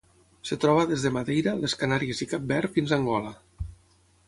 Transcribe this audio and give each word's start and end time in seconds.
Es 0.45 0.53
troba 0.61 0.85
des 0.91 1.03
de 1.07 1.11
Madeira, 1.17 1.53
les 1.65 1.77
Canàries 1.83 2.23
i 2.27 2.29
Cap 2.33 2.49
Verd 2.53 2.75
fins 2.79 2.95
a 2.95 2.99
Angola. 3.01 3.37